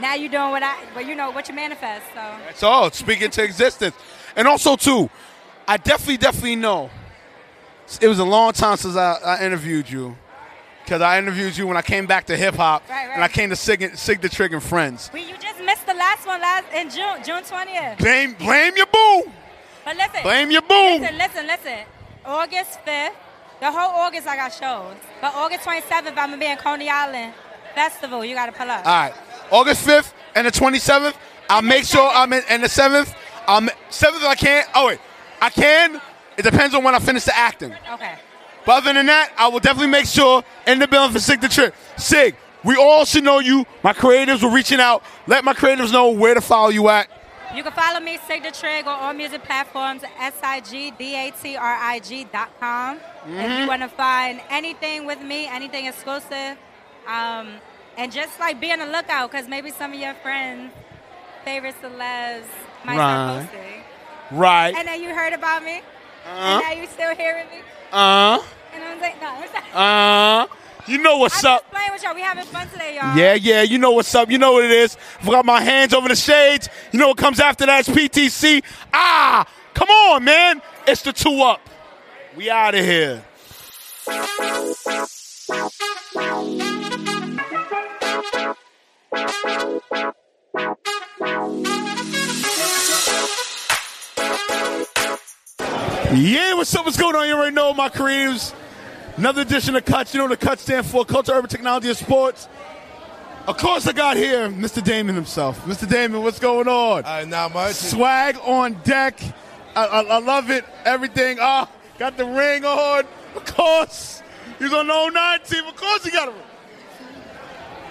Now 0.01 0.15
you're 0.15 0.31
doing 0.31 0.51
what 0.51 0.63
I, 0.63 0.77
well, 0.95 1.05
you 1.05 1.15
know 1.15 1.31
what 1.31 1.49
you 1.49 1.55
manifest. 1.55 2.07
So 2.09 2.15
That's 2.15 2.63
all. 2.63 2.91
Speaking 2.91 3.31
to 3.31 3.43
existence. 3.45 3.95
And 4.37 4.49
also, 4.49 4.77
too, 4.77 5.11
I 5.69 5.77
definitely, 5.77 6.17
definitely 6.17 6.57
know 6.57 6.91
it 8.01 8.09
was 8.09 8.19
a 8.19 8.25
long 8.25 8.53
time 8.53 8.77
since 8.79 8.97
I, 8.97 9.15
I 9.25 9.45
interviewed 9.45 9.91
you. 9.91 10.17
Because 10.85 11.01
I 11.01 11.19
interviewed 11.19 11.57
you 11.57 11.67
when 11.67 11.77
I 11.77 11.83
came 11.83 12.07
back 12.07 12.27
to 12.27 12.37
hip 12.37 12.55
hop. 12.57 12.89
Right, 12.89 13.07
right. 13.07 13.15
And 13.15 13.23
I 13.23 13.29
came 13.29 13.51
to 13.51 13.57
Sig, 13.57 13.97
Sig 13.97 14.21
the 14.21 14.29
Trig 14.29 14.53
and 14.53 14.63
Friends. 14.63 15.11
we, 15.15 15.21
you 15.21 15.37
just 15.39 15.61
missed 15.63 15.87
the 15.87 15.95
last 15.95 16.27
one 16.27 16.41
last 16.41 16.65
in 16.75 16.91
June, 16.91 17.23
June 17.25 17.43
20th. 17.45 17.99
Blame, 17.99 18.35
blame 18.35 18.77
your 18.77 18.87
boo. 18.87 19.31
But 19.85 19.97
listen, 19.97 20.23
Blame 20.23 20.51
your 20.51 20.63
boo. 20.63 20.75
Listen, 20.99 21.19
listen, 21.19 21.47
listen. 21.47 21.79
August 22.25 22.79
5th, 22.87 23.11
the 23.61 23.71
whole 23.71 23.91
August 24.01 24.27
I 24.27 24.37
got 24.37 24.53
shows. 24.53 24.97
But 25.21 25.35
August 25.35 25.65
27th, 25.65 26.07
I'm 26.09 26.15
gonna 26.15 26.39
be 26.39 26.47
in 26.47 26.57
Coney 26.57 26.89
Island 26.89 27.33
Festival. 27.75 28.25
You 28.25 28.35
gotta 28.35 28.53
pull 28.53 28.71
up. 28.71 28.85
All 28.87 28.93
right. 28.93 29.15
August 29.53 29.87
5th 29.87 30.13
and 30.35 30.47
the 30.47 30.51
27th, 30.51 31.15
I'll 31.49 31.63
make 31.63 31.85
sure 31.85 32.11
I'm 32.13 32.33
in. 32.33 32.43
And 32.49 32.65
the 32.65 32.69
7th, 32.69 33.15
I'm, 33.47 33.69
7th 33.91 34.25
I 34.25 34.35
can't. 34.35 34.69
Oh, 34.75 34.89
wait. 34.89 34.99
I 35.41 35.51
can. 35.51 36.01
It 36.37 36.43
depends 36.43 36.75
on 36.75 36.83
when 36.83 36.95
I 36.95 36.99
finish 36.99 37.25
the 37.25 37.37
acting. 37.37 37.75
Okay. 37.93 38.15
But 38.65 38.79
other 38.79 38.95
than 38.95 39.07
that, 39.07 39.33
I 39.37 39.49
will 39.49 39.61
definitely 39.61 39.91
make 39.91 40.07
sure 40.07 40.43
in 40.67 40.79
the 40.79 40.89
building 40.89 41.13
for 41.13 41.19
Sig 41.21 41.41
the 41.41 41.49
Trig. 41.49 41.73
Sig, 41.99 42.37
We 42.65 42.77
all 42.77 43.05
should 43.05 43.25
know 43.25 43.41
you. 43.41 43.67
My 43.83 43.93
creatives 43.93 44.43
were 44.43 44.55
reaching 44.55 44.81
out. 44.81 45.03
Let 45.27 45.45
my 45.45 45.53
creatives 45.53 45.93
know 45.93 46.09
where 46.11 46.33
to 46.35 46.41
follow 46.41 46.71
you 46.71 46.89
at. 46.89 47.09
You 47.55 47.63
can 47.63 47.73
follow 47.73 48.01
me, 48.01 48.19
Sig 48.27 48.43
the 48.45 48.51
Trig, 48.53 48.87
on 48.87 48.99
all 48.99 49.13
music 49.13 49.43
platforms, 49.43 50.03
S-I-G-D-A-T-R-I-G 50.19 52.25
dot 52.33 52.51
com. 52.59 52.99
If 53.27 53.59
you 53.59 53.67
want 53.67 53.83
to 53.83 53.89
find 53.89 54.41
anything 54.49 55.05
with 55.07 55.21
me, 55.21 55.49
anything 55.49 55.85
exclusive, 55.87 56.57
um, 57.07 57.57
and 57.97 58.11
just 58.13 58.39
like 58.41 58.61
be 58.61 58.73
on 58.73 58.79
the 58.81 58.87
lookout 58.87 59.31
because 59.31 59.49
maybe 59.49 59.71
some 59.71 59.93
of 59.93 59.99
your 59.99 60.15
friends, 60.15 60.73
favorite 61.45 61.75
celebs, 61.83 62.45
might 62.85 62.97
Right. 62.99 63.47
start 63.47 63.51
posting. 63.53 63.83
Right. 64.39 64.75
And 64.77 64.89
then 64.89 65.03
you 65.03 65.15
heard 65.15 65.33
about 65.33 65.63
me, 65.63 65.79
Uh-huh. 65.79 66.31
and 66.39 66.63
now 66.63 66.73
you 66.73 66.87
still 66.89 67.15
hearing 67.15 67.47
me. 67.51 67.63
Uh. 67.93 67.97
Know 67.99 68.43
what 68.79 68.83
I'm 68.83 69.01
like, 69.01 69.21
No, 69.21 69.45
not. 69.75 70.49
Uh. 70.51 70.55
You 70.87 70.99
know 70.99 71.19
what's 71.19 71.45
I'm 71.45 71.53
up. 71.53 71.61
just 71.63 71.71
playing 71.73 71.93
with 71.93 72.03
y'all. 72.03 72.15
We 72.15 72.23
having 72.23 72.45
fun 72.45 72.69
today, 72.71 72.97
y'all. 72.97 73.17
Yeah, 73.17 73.35
yeah, 73.35 73.63
you 73.63 73.79
know 73.79 73.93
what's 73.93 74.13
up. 74.17 74.31
You 74.31 74.39
know 74.39 74.53
what 74.55 74.65
it 74.65 74.73
is. 74.73 74.97
I've 75.21 75.27
got 75.27 75.45
my 75.45 75.61
hands 75.61 75.95
over 75.95 76.09
the 76.09 76.17
shades. 76.17 76.69
You 76.91 76.99
know 76.99 77.09
what 77.09 77.19
comes 77.19 77.39
after 77.39 77.67
that? 77.67 77.81
It's 77.81 77.89
PTC. 77.89 78.65
Ah, 78.93 79.47
come 79.75 79.89
on, 79.89 80.25
man. 80.25 80.61
It's 80.89 81.03
the 81.03 81.13
two 81.13 81.41
up. 81.43 81.61
We 82.35 82.51
out 82.51 82.75
of 82.75 82.85
here. 82.85 83.23
Yeah, 96.15 96.55
what's 96.55 96.75
up? 96.75 96.87
What's 96.87 96.97
going 96.97 97.15
on? 97.15 97.29
You 97.29 97.35
already 97.35 97.55
know 97.55 97.75
my 97.75 97.91
creatives. 97.91 98.55
Another 99.19 99.43
edition 99.43 99.77
of 99.77 99.85
Cuts. 99.85 100.15
You 100.15 100.19
know 100.19 100.25
what 100.29 100.41
the 100.41 100.47
Cuts 100.47 100.63
stand 100.63 100.87
for? 100.87 101.05
Culture, 101.05 101.33
Urban 101.33 101.51
Technology, 101.51 101.89
and 101.89 101.97
Sports. 101.97 102.49
Of 103.47 103.59
course, 103.59 103.87
I 103.87 103.93
got 103.93 104.17
here 104.17 104.49
Mr. 104.49 104.83
Damon 104.83 105.15
himself. 105.15 105.63
Mr. 105.67 105.87
Damon, 105.87 106.23
what's 106.23 106.39
going 106.39 106.69
on? 106.69 107.05
Uh, 107.05 107.27
not 107.27 107.53
much. 107.53 107.75
Swag 107.75 108.39
on 108.39 108.81
deck. 108.83 109.21
I, 109.77 109.85
I, 109.85 110.01
I 110.05 110.19
love 110.21 110.51
it. 110.51 110.65
Everything. 110.87 111.37
Ah, 111.39 111.69
got 111.99 112.17
the 112.17 112.25
ring 112.25 112.65
on. 112.65 113.05
Of 113.37 113.45
course. 113.45 114.23
He's 114.59 114.73
on 114.73 114.87
the 114.87 115.11
09 115.11 115.41
team. 115.41 115.65
Of 115.67 115.77
course, 115.77 116.03
he 116.03 116.11
got 116.11 116.29
a 116.29 116.31
ring. 116.31 116.41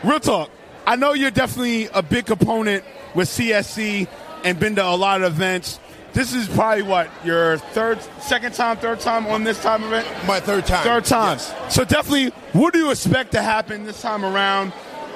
Real 0.03 0.19
talk. 0.19 0.49
I 0.85 0.95
know 0.95 1.13
you're 1.13 1.31
definitely 1.31 1.87
a 1.93 2.01
big 2.01 2.25
component 2.25 2.83
with 3.13 3.29
CSC 3.29 4.07
and 4.43 4.59
been 4.59 4.75
to 4.75 4.85
a 4.85 4.95
lot 4.95 5.21
of 5.21 5.33
events. 5.33 5.79
This 6.13 6.33
is 6.33 6.47
probably 6.49 6.83
what 6.83 7.09
your 7.23 7.57
third, 7.57 8.01
second 8.19 8.53
time, 8.53 8.77
third 8.77 8.99
time 8.99 9.27
on 9.27 9.43
this 9.43 9.61
time 9.61 9.83
event. 9.83 10.07
My 10.25 10.39
third 10.39 10.65
time. 10.65 10.83
Third 10.83 11.05
time. 11.05 11.37
Yes. 11.37 11.73
So 11.73 11.85
definitely, 11.85 12.29
what 12.51 12.73
do 12.73 12.79
you 12.79 12.91
expect 12.91 13.31
to 13.31 13.41
happen 13.41 13.85
this 13.85 14.01
time 14.01 14.25
around? 14.25 14.71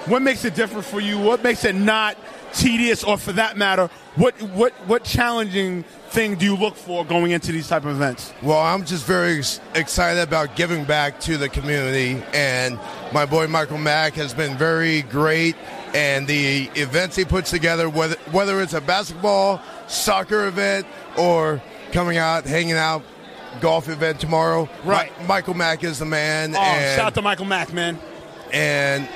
What 0.05 0.21
makes 0.21 0.45
it 0.45 0.55
different 0.55 0.85
for 0.85 1.01
you? 1.01 1.19
What 1.19 1.43
makes 1.43 1.65
it 1.65 1.75
not 1.75 2.17
tedious, 2.53 3.03
or 3.03 3.17
for 3.17 3.33
that 3.33 3.57
matter, 3.57 3.89
what 4.15 4.39
what 4.41 4.71
what 4.87 5.03
challenging 5.03 5.83
thing 6.09 6.35
do 6.35 6.45
you 6.45 6.55
look 6.55 6.75
for 6.75 7.03
going 7.03 7.31
into 7.31 7.51
these 7.51 7.67
type 7.67 7.83
of 7.85 7.91
events? 7.91 8.33
Well, 8.41 8.59
I'm 8.59 8.85
just 8.85 9.05
very 9.05 9.37
ex- 9.39 9.59
excited 9.73 10.21
about 10.21 10.55
giving 10.55 10.85
back 10.85 11.19
to 11.21 11.37
the 11.37 11.49
community, 11.49 12.23
and 12.33 12.79
my 13.13 13.25
boy 13.25 13.47
Michael 13.47 13.77
Mack 13.77 14.13
has 14.13 14.33
been 14.33 14.57
very 14.57 15.01
great. 15.03 15.55
And 15.93 16.27
the 16.27 16.69
events 16.75 17.15
he 17.15 17.23
puts 17.23 17.49
together, 17.51 17.89
whether 17.89 18.15
whether 18.31 18.61
it's 18.61 18.73
a 18.73 18.81
basketball, 18.81 19.61
soccer 19.87 20.45
event, 20.47 20.85
or 21.17 21.61
coming 21.93 22.17
out, 22.17 22.43
hanging 22.45 22.73
out, 22.73 23.01
golf 23.61 23.87
event 23.87 24.19
tomorrow, 24.19 24.67
Right. 24.83 25.17
Mi- 25.21 25.27
Michael 25.27 25.53
Mack 25.53 25.85
is 25.85 25.99
the 25.99 26.05
man. 26.05 26.53
Oh, 26.53 26.59
and, 26.59 26.97
shout 26.97 27.07
out 27.07 27.13
to 27.15 27.21
Michael 27.21 27.45
Mack, 27.45 27.71
man. 27.71 27.97
and 28.51 29.07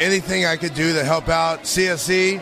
anything 0.00 0.46
I 0.46 0.56
could 0.56 0.74
do 0.74 0.92
to 0.92 1.02
help 1.02 1.28
out 1.28 1.64
CSC 1.64 2.40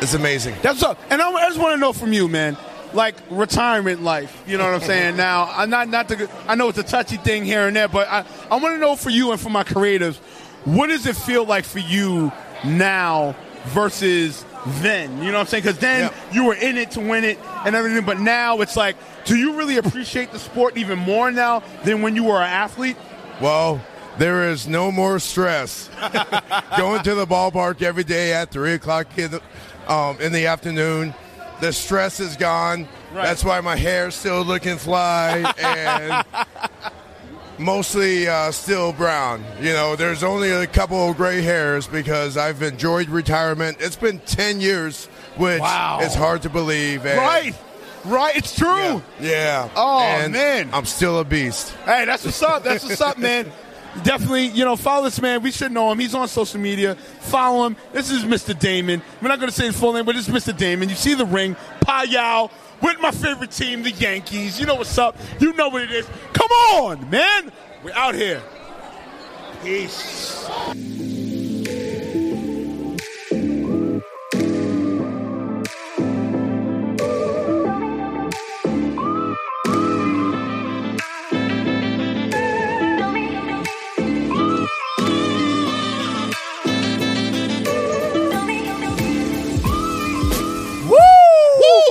is 0.00 0.14
amazing. 0.14 0.54
That's 0.62 0.82
up. 0.82 0.98
And 1.10 1.20
I, 1.20 1.30
I 1.30 1.48
just 1.48 1.58
want 1.58 1.74
to 1.74 1.80
know 1.80 1.92
from 1.92 2.12
you, 2.12 2.28
man. 2.28 2.56
Like 2.94 3.16
retirement 3.30 4.02
life, 4.02 4.42
you 4.46 4.56
know 4.56 4.64
what 4.64 4.72
I'm 4.72 4.80
saying? 4.80 5.16
now, 5.18 5.44
I'm 5.52 5.68
not 5.68 5.88
not 5.88 6.08
the. 6.08 6.30
I 6.46 6.54
know 6.54 6.68
it's 6.70 6.78
a 6.78 6.82
touchy 6.82 7.18
thing 7.18 7.44
here 7.44 7.66
and 7.66 7.76
there, 7.76 7.86
but 7.88 8.08
I 8.08 8.24
I 8.50 8.56
want 8.56 8.74
to 8.76 8.78
know 8.78 8.96
for 8.96 9.10
you 9.10 9.30
and 9.30 9.38
for 9.38 9.50
my 9.50 9.62
creatives, 9.62 10.16
what 10.64 10.86
does 10.86 11.06
it 11.06 11.14
feel 11.14 11.44
like 11.44 11.66
for 11.66 11.80
you 11.80 12.32
now 12.64 13.36
versus 13.66 14.42
then? 14.80 15.18
You 15.18 15.26
know 15.26 15.32
what 15.32 15.40
I'm 15.40 15.46
saying? 15.48 15.64
Because 15.64 15.78
then 15.80 16.04
Yep. 16.04 16.14
you 16.34 16.44
were 16.46 16.54
in 16.54 16.78
it 16.78 16.92
to 16.92 17.00
win 17.00 17.24
it 17.24 17.38
and 17.66 17.76
everything, 17.76 18.06
but 18.06 18.20
now 18.20 18.60
it's 18.62 18.74
like, 18.76 18.96
do 19.26 19.36
you 19.36 19.52
really 19.58 19.76
appreciate 19.76 20.32
the 20.32 20.38
sport 20.38 20.78
even 20.78 20.98
more 20.98 21.30
now 21.30 21.62
than 21.84 22.00
when 22.00 22.16
you 22.16 22.24
were 22.24 22.38
an 22.38 22.48
athlete? 22.50 22.96
Well, 23.38 23.82
there 24.16 24.48
is 24.48 24.66
no 24.66 24.90
more 24.90 25.18
stress. 25.18 25.90
Going 26.78 27.02
to 27.02 27.14
the 27.14 27.26
ballpark 27.26 27.82
every 27.82 28.04
day 28.04 28.32
at 28.32 28.50
three 28.50 28.72
o'clock 28.72 29.06
in 29.18 29.30
the, 29.32 29.42
um, 29.88 30.20
in 30.20 30.32
the 30.32 30.46
afternoon. 30.46 31.14
The 31.60 31.72
stress 31.72 32.20
is 32.20 32.36
gone. 32.36 32.86
Right. 33.12 33.24
That's 33.24 33.42
why 33.44 33.60
my 33.60 33.74
hair's 33.76 34.14
still 34.14 34.42
looking 34.42 34.76
fly 34.76 35.52
and 35.58 36.24
mostly 37.58 38.28
uh, 38.28 38.50
still 38.52 38.92
brown. 38.92 39.44
You 39.60 39.72
know, 39.72 39.96
there's 39.96 40.22
only 40.22 40.50
a 40.50 40.66
couple 40.66 41.10
of 41.10 41.16
gray 41.16 41.42
hairs 41.42 41.86
because 41.86 42.36
I've 42.36 42.62
enjoyed 42.62 43.08
retirement. 43.08 43.78
It's 43.80 43.96
been 43.96 44.20
ten 44.20 44.60
years, 44.60 45.06
which 45.36 45.60
Wow. 45.60 45.98
is 46.02 46.14
hard 46.14 46.42
to 46.42 46.50
believe. 46.50 47.04
and- 47.06 47.18
Right, 47.18 47.54
right. 48.04 48.36
It's 48.36 48.54
true. 48.54 48.68
Yeah. 48.68 49.02
yeah. 49.20 49.68
Oh, 49.74 50.00
And 50.00 50.32
man. 50.32 50.70
I'm 50.72 50.84
still 50.84 51.18
a 51.18 51.24
beast. 51.24 51.72
Hey, 51.84 52.04
that's 52.04 52.24
what's 52.24 52.42
up. 52.42 52.62
That's 52.62 52.84
what's 52.84 53.00
up, 53.00 53.18
man. 53.18 53.50
Definitely, 54.02 54.46
you 54.48 54.64
know, 54.64 54.76
follow 54.76 55.04
this 55.04 55.20
man. 55.20 55.42
We 55.42 55.50
should 55.50 55.72
know 55.72 55.90
him. 55.90 55.98
He's 55.98 56.14
on 56.14 56.28
social 56.28 56.60
media. 56.60 56.94
Follow 56.94 57.66
him. 57.66 57.76
This 57.92 58.10
is 58.10 58.24
Mr. 58.24 58.58
Damon. 58.58 59.02
We're 59.20 59.28
not 59.28 59.38
going 59.38 59.50
to 59.50 59.54
say 59.54 59.66
his 59.66 59.78
full 59.78 59.92
name, 59.92 60.04
but 60.04 60.16
it's 60.16 60.28
Mr. 60.28 60.56
Damon. 60.56 60.88
You 60.88 60.94
see 60.94 61.14
the 61.14 61.26
ring, 61.26 61.56
Payal, 61.80 62.50
with 62.82 63.00
my 63.00 63.10
favorite 63.10 63.50
team, 63.50 63.82
the 63.82 63.90
Yankees. 63.90 64.58
You 64.60 64.66
know 64.66 64.76
what's 64.76 64.96
up. 64.98 65.16
You 65.40 65.52
know 65.54 65.68
what 65.68 65.82
it 65.82 65.90
is. 65.90 66.06
Come 66.32 66.50
on, 66.50 67.10
man. 67.10 67.52
We're 67.82 67.92
out 67.92 68.14
here. 68.14 68.42
Peace. 69.62 70.48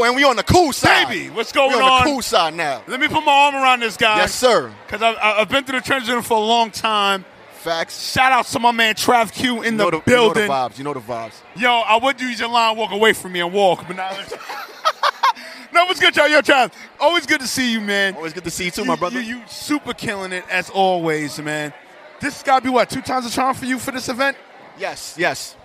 And 0.08 0.16
we 0.16 0.24
on 0.24 0.36
the 0.38 0.44
cool 0.44 0.74
side. 0.74 1.08
Baby, 1.08 1.30
what's 1.30 1.52
going 1.52 1.70
we 1.70 1.76
on? 1.76 1.84
on? 1.84 2.04
the 2.04 2.12
cool 2.12 2.22
side 2.22 2.54
now. 2.54 2.82
Let 2.88 3.00
me 3.00 3.08
put 3.08 3.24
my 3.24 3.32
arm 3.32 3.56
around 3.56 3.82
this 3.82 3.98
guy. 3.98 4.18
Yes, 4.18 4.34
sir. 4.34 4.74
Because 4.86 5.02
I've, 5.02 5.18
I've 5.22 5.50
been 5.50 5.64
through 5.64 5.80
the 5.80 5.86
transition 5.86 6.22
for 6.22 6.38
a 6.38 6.42
long 6.42 6.72
time. 6.72 7.26
Facts. 7.58 8.12
Shout 8.12 8.32
out 8.32 8.46
to 8.48 8.60
my 8.60 8.72
man 8.72 8.96
Trav 8.96 9.34
Q 9.34 9.62
in 9.62 9.74
You 9.74 9.78
the, 9.78 9.78
the, 9.78 9.84
you 9.84 9.92
know 9.92 10.00
the 10.00 10.00
building. 10.06 10.50
vibes. 10.50 10.78
You 10.78 10.84
know 10.86 10.94
the 10.94 11.02
vibes. 11.02 11.34
Yo, 11.56 11.70
I 11.70 12.00
would 12.02 12.22
use 12.22 12.40
your 12.40 12.50
line, 12.50 12.78
walk 12.78 12.92
away 12.92 13.14
from 13.14 13.34
me 13.34 13.42
and 13.42 13.52
walk, 13.52 13.86
but 13.88 13.98
now. 13.98 14.12
no, 15.74 15.86
what's 15.86 16.00
good, 16.00 16.16
y'all? 16.16 16.28
Yo, 16.30 16.40
Trav, 16.42 16.72
always 17.00 17.26
good 17.26 17.42
to 17.42 17.48
see 17.48 17.72
you, 17.72 17.82
man. 17.82 18.16
Always 18.16 18.34
good 18.34 18.46
to 18.46 18.52
see 18.52 18.66
you 18.66 18.72
too, 18.72 18.86
my 18.86 18.96
brother. 18.96 19.20
You, 19.20 19.38
you 19.40 19.44
super 19.48 19.94
killing 19.94 20.32
it 20.32 20.46
as 20.50 20.70
always, 20.70 21.40
man. 21.42 21.74
This 22.22 22.42
got 22.42 22.60
to 22.60 22.64
be 22.64 22.70
what 22.70 22.90
two 22.90 23.02
times 23.02 23.26
a 23.26 23.30
charm 23.30 23.54
for 23.56 23.66
you 23.66 23.80
for 23.80 23.92
this 23.92 24.08
event. 24.08 24.38
Yes, 24.80 25.16
yes. 25.18 25.56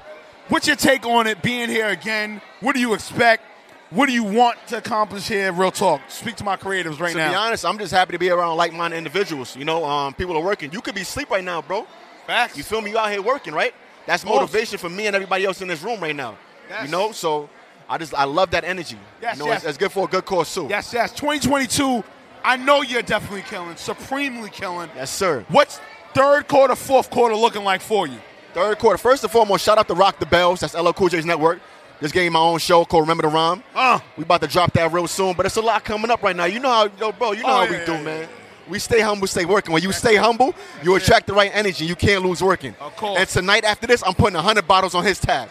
What's 0.48 0.66
your 0.66 0.76
take 0.76 1.06
on 1.06 1.26
it 1.26 1.40
being 1.40 1.68
here 1.68 1.88
again? 1.88 2.40
What 2.60 2.74
do 2.74 2.80
you 2.80 2.94
expect? 2.94 3.44
What 3.92 4.06
do 4.06 4.12
you 4.12 4.24
want 4.24 4.56
to 4.68 4.78
accomplish 4.78 5.28
here? 5.28 5.52
Real 5.52 5.70
talk. 5.70 6.00
Speak 6.08 6.36
to 6.36 6.44
my 6.44 6.56
creatives 6.56 6.98
right 6.98 7.12
to 7.12 7.18
now. 7.18 7.26
To 7.26 7.32
be 7.32 7.36
honest, 7.36 7.64
I'm 7.66 7.76
just 7.76 7.92
happy 7.92 8.12
to 8.12 8.18
be 8.18 8.30
around 8.30 8.56
like-minded 8.56 8.96
individuals. 8.96 9.54
You 9.54 9.66
know, 9.66 9.84
um, 9.84 10.14
people 10.14 10.34
are 10.34 10.42
working. 10.42 10.72
You 10.72 10.80
could 10.80 10.94
be 10.94 11.02
asleep 11.02 11.28
right 11.28 11.44
now, 11.44 11.60
bro. 11.60 11.86
Facts. 12.26 12.56
You 12.56 12.62
feel 12.62 12.80
me? 12.80 12.90
You 12.90 12.98
out 12.98 13.10
here 13.10 13.20
working, 13.20 13.52
right? 13.52 13.74
That's 14.06 14.24
motivation 14.24 14.78
for 14.78 14.88
me 14.88 15.06
and 15.08 15.14
everybody 15.14 15.44
else 15.44 15.60
in 15.60 15.68
this 15.68 15.82
room 15.82 16.00
right 16.00 16.16
now. 16.16 16.38
Yes. 16.70 16.86
You 16.86 16.90
know, 16.90 17.12
so 17.12 17.50
I 17.86 17.98
just 17.98 18.14
I 18.14 18.24
love 18.24 18.50
that 18.52 18.64
energy. 18.64 18.98
Yes, 19.20 19.36
you 19.36 19.44
know, 19.44 19.50
yes. 19.50 19.58
It's, 19.58 19.70
it's 19.70 19.78
good 19.78 19.92
for 19.92 20.06
a 20.06 20.08
good 20.08 20.24
cause 20.24 20.52
too. 20.54 20.68
Yes, 20.70 20.90
yes. 20.94 21.12
2022. 21.12 22.02
I 22.42 22.56
know 22.56 22.80
you're 22.80 23.02
definitely 23.02 23.42
killing, 23.42 23.76
supremely 23.76 24.48
killing. 24.48 24.88
Yes, 24.96 25.10
sir. 25.10 25.44
What's 25.48 25.80
third 26.14 26.48
quarter, 26.48 26.74
fourth 26.74 27.10
quarter 27.10 27.36
looking 27.36 27.62
like 27.62 27.82
for 27.82 28.06
you? 28.06 28.18
Third 28.54 28.78
quarter. 28.78 28.96
First 28.96 29.22
and 29.22 29.30
foremost, 29.30 29.64
shout 29.64 29.76
out 29.76 29.86
to 29.88 29.94
Rock 29.94 30.18
the 30.18 30.26
Bells. 30.26 30.60
That's 30.60 30.74
LL 30.74 30.92
Cool 30.92 31.08
J's 31.10 31.26
network. 31.26 31.60
Just 32.02 32.12
gave 32.14 32.32
my 32.32 32.40
own 32.40 32.58
show 32.58 32.84
called 32.84 33.04
Remember 33.04 33.22
the 33.22 33.28
Rhyme. 33.28 33.62
Uh. 33.74 34.00
We 34.16 34.24
about 34.24 34.40
to 34.42 34.48
drop 34.48 34.72
that 34.72 34.92
real 34.92 35.06
soon, 35.06 35.34
but 35.36 35.46
it's 35.46 35.56
a 35.56 35.60
lot 35.62 35.84
coming 35.84 36.10
up 36.10 36.20
right 36.22 36.34
now. 36.34 36.46
You 36.46 36.58
know 36.58 36.68
how, 36.68 36.88
yo, 36.98 37.12
bro. 37.12 37.30
You 37.32 37.42
know 37.44 37.48
Oh, 37.48 37.52
how 37.52 37.62
yeah, 37.62 37.70
we 37.70 37.76
yeah, 37.76 37.84
do, 37.86 37.92
yeah, 37.92 38.02
man. 38.02 38.28
We 38.68 38.78
stay 38.80 39.00
humble, 39.00 39.26
stay 39.28 39.44
working. 39.44 39.72
When 39.72 39.82
you 39.82 39.92
stay 39.92 40.16
humble, 40.16 40.52
you 40.82 40.94
attract 40.96 41.28
the 41.28 41.32
right 41.32 41.50
energy. 41.54 41.84
You 41.84 41.94
can't 41.96 42.24
lose 42.24 42.42
working. 42.42 42.74
Of 42.80 42.96
course. 42.96 43.18
And 43.20 43.28
tonight, 43.28 43.64
after 43.64 43.86
this, 43.86 44.02
I'm 44.04 44.14
putting 44.14 44.34
100 44.34 44.66
bottles 44.66 44.94
on 44.94 45.04
his 45.04 45.18
tab. 45.20 45.48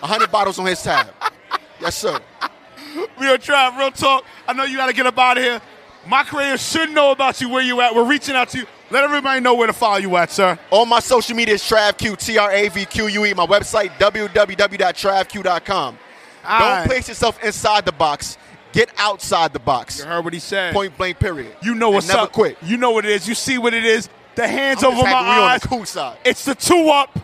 100 0.00 0.30
bottles 0.32 0.58
on 0.58 0.66
his 0.66 0.82
tab. 0.82 1.08
Yes, 1.80 1.96
sir. 1.96 2.18
Real 3.18 3.38
trap, 3.38 3.78
real 3.78 3.90
talk. 3.92 4.24
I 4.48 4.52
know 4.52 4.64
you 4.64 4.76
got 4.76 4.86
to 4.86 4.92
get 4.92 5.06
up 5.06 5.18
out 5.18 5.36
of 5.38 5.44
here. 5.44 5.60
My 6.06 6.24
creators 6.24 6.66
should 6.68 6.90
know 6.90 7.12
about 7.12 7.40
you 7.40 7.48
where 7.48 7.62
you 7.62 7.80
at. 7.80 7.94
We're 7.94 8.04
reaching 8.08 8.34
out 8.34 8.48
to 8.50 8.58
you. 8.58 8.66
Let 8.92 9.04
everybody 9.04 9.40
know 9.40 9.54
where 9.54 9.66
to 9.66 9.72
follow 9.72 9.96
you 9.96 10.14
at, 10.16 10.30
sir. 10.30 10.58
All 10.70 10.84
my 10.84 11.00
social 11.00 11.34
media 11.34 11.54
is 11.54 11.62
TravQ, 11.62 12.18
T 12.18 12.36
R 12.36 12.52
A 12.52 12.68
V 12.68 12.84
Q 12.84 13.06
U 13.08 13.24
E. 13.24 13.32
My 13.32 13.46
website, 13.46 13.88
www.travq.com. 13.98 15.98
All 16.44 16.58
Don't 16.58 16.68
right. 16.68 16.86
place 16.86 17.08
yourself 17.08 17.42
inside 17.42 17.86
the 17.86 17.92
box. 17.92 18.36
Get 18.72 18.90
outside 18.98 19.52
the 19.54 19.58
box. 19.60 19.98
You 19.98 20.04
heard 20.06 20.24
what 20.24 20.32
he 20.34 20.38
said. 20.40 20.74
Point 20.74 20.96
blank, 20.98 21.18
period. 21.18 21.54
You 21.62 21.74
know 21.74 21.86
And 21.88 21.94
what's 21.96 22.08
never 22.08 22.20
up. 22.22 22.32
quit. 22.32 22.56
You 22.62 22.76
know 22.76 22.90
what 22.90 23.04
it 23.04 23.12
is. 23.12 23.28
You 23.28 23.34
see 23.34 23.58
what 23.58 23.72
it 23.74 23.84
is. 23.84 24.08
The 24.34 24.46
hands 24.48 24.82
I'm 24.82 24.92
over 24.92 25.02
my 25.02 25.08
happy 25.08 25.24
we 25.24 25.30
on 25.44 25.50
eyes. 25.52 25.60
the 25.62 25.68
cool 25.68 25.84
side. 25.84 26.18
It's 26.24 26.44
the 26.44 26.54
two 26.54 26.88
up. 26.88 27.18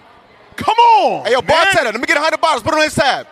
Come 0.57 0.75
on. 0.77 1.25
Hey, 1.27 1.33
yo, 1.33 1.41
man. 1.41 1.49
bartender, 1.49 1.91
let 1.93 2.01
me 2.01 2.07
get 2.07 2.17
100 2.17 2.41
bottles. 2.41 2.63
Put 2.63 2.75
it 2.75 2.79
on 2.79 2.83
his 2.85 2.95
tab. 2.95 3.27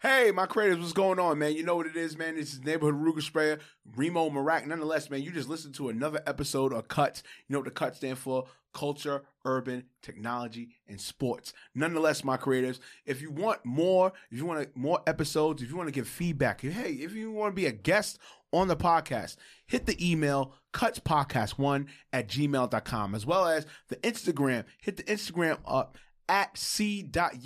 Hey, 0.00 0.30
my 0.30 0.46
creators, 0.46 0.78
what's 0.78 0.92
going 0.92 1.18
on, 1.18 1.40
man? 1.40 1.56
You 1.56 1.64
know 1.64 1.74
what 1.74 1.88
it 1.88 1.96
is, 1.96 2.16
man. 2.16 2.36
This 2.36 2.52
is 2.52 2.62
Neighborhood 2.62 2.94
Ruger 2.94 3.20
Sprayer, 3.20 3.58
Remo 3.96 4.30
Marak. 4.30 4.64
Nonetheless, 4.64 5.10
man, 5.10 5.22
you 5.22 5.32
just 5.32 5.48
listened 5.48 5.74
to 5.74 5.88
another 5.88 6.22
episode 6.24 6.72
of 6.72 6.86
Cuts. 6.86 7.24
You 7.48 7.52
know 7.52 7.58
what 7.58 7.64
the 7.64 7.72
Cuts 7.72 7.96
stand 7.96 8.16
for? 8.16 8.44
Culture, 8.72 9.24
urban, 9.44 9.86
technology, 10.00 10.68
and 10.86 11.00
sports. 11.00 11.52
Nonetheless, 11.74 12.22
my 12.22 12.36
creators, 12.36 12.78
if 13.06 13.20
you 13.20 13.32
want 13.32 13.64
more, 13.64 14.12
if 14.30 14.38
you 14.38 14.46
want 14.46 14.76
more 14.76 15.00
episodes, 15.04 15.64
if 15.64 15.68
you 15.68 15.76
want 15.76 15.88
to 15.88 15.92
give 15.92 16.06
feedback, 16.06 16.60
hey, 16.60 16.92
if 16.92 17.12
you 17.12 17.32
want 17.32 17.50
to 17.50 17.56
be 17.56 17.66
a 17.66 17.72
guest 17.72 18.20
on 18.52 18.68
the 18.68 18.76
podcast, 18.76 19.34
hit 19.66 19.86
the 19.86 19.98
email 20.00 20.54
cutspodcast1 20.72 21.86
at 22.12 22.28
gmail.com, 22.28 23.16
as 23.16 23.26
well 23.26 23.48
as 23.48 23.66
the 23.88 23.96
Instagram. 23.96 24.64
Hit 24.80 24.96
the 24.96 25.02
Instagram 25.02 25.58
up 25.66 25.98
at 26.28 26.56
c.u.t.s 26.56 27.38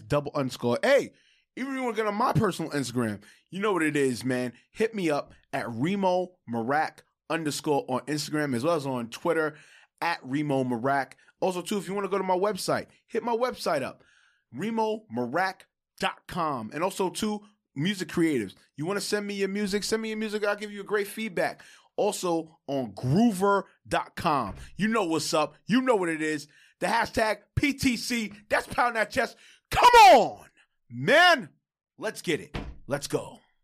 double 0.00 0.32
underscore. 0.34 0.78
Hey, 0.82 1.12
even 1.56 1.72
if 1.72 1.76
you 1.76 1.84
want 1.84 1.96
to 1.96 2.02
get 2.02 2.08
on 2.08 2.14
my 2.14 2.32
personal 2.32 2.70
Instagram, 2.72 3.20
you 3.50 3.60
know 3.60 3.72
what 3.72 3.82
it 3.82 3.96
is, 3.96 4.24
man. 4.24 4.52
Hit 4.72 4.94
me 4.94 5.10
up 5.10 5.32
at 5.52 5.66
Remo 5.68 6.32
Marak 6.52 6.98
underscore 7.28 7.84
on 7.88 8.00
Instagram, 8.02 8.54
as 8.54 8.64
well 8.64 8.76
as 8.76 8.86
on 8.86 9.08
Twitter 9.08 9.54
at 10.00 10.18
Remo 10.22 10.64
Marak. 10.64 11.12
Also, 11.40 11.62
too, 11.62 11.78
if 11.78 11.88
you 11.88 11.94
want 11.94 12.04
to 12.04 12.10
go 12.10 12.18
to 12.18 12.24
my 12.24 12.36
website, 12.36 12.86
hit 13.06 13.22
my 13.22 13.34
website 13.34 13.82
up, 13.82 14.04
remomarak.com. 14.56 16.70
And 16.74 16.84
also, 16.84 17.10
too, 17.10 17.40
music 17.74 18.08
creatives. 18.08 18.54
You 18.76 18.86
want 18.86 18.98
to 18.98 19.04
send 19.04 19.26
me 19.26 19.34
your 19.34 19.48
music? 19.48 19.84
Send 19.84 20.02
me 20.02 20.10
your 20.10 20.18
music. 20.18 20.44
I'll 20.44 20.56
give 20.56 20.72
you 20.72 20.80
a 20.80 20.84
great 20.84 21.06
feedback. 21.06 21.62
Also 21.96 22.58
on 22.66 22.92
groover.com. 22.92 24.54
You 24.76 24.88
know 24.88 25.04
what's 25.04 25.34
up. 25.34 25.54
You 25.66 25.82
know 25.82 25.96
what 25.96 26.08
it 26.08 26.22
is. 26.22 26.48
The 26.80 26.86
hashtag 26.86 27.38
PTC. 27.58 28.34
That's 28.48 28.66
pound 28.66 28.96
that 28.96 29.10
chest. 29.10 29.36
Come 29.70 30.16
on, 30.16 30.46
man. 30.90 31.50
Let's 31.98 32.22
get 32.22 32.40
it. 32.40 32.56
Let's 32.86 33.06
go. 33.06 33.39